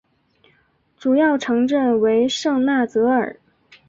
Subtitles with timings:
[0.97, 3.39] 主要城镇为圣纳泽尔。